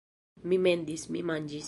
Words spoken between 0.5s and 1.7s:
Mi mendis... mi manĝis